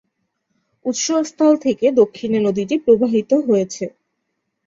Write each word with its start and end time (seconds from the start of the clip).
উৎস 0.85 0.97
স্থল 1.29 1.53
থেকে 1.65 1.85
দক্ষিণে 1.99 2.39
নদীটি 2.39 2.75
প্রবাহিত 2.85 3.31
হয়েছে। 3.47 3.85